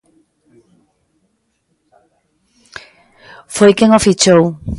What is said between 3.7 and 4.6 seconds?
quen o fichou.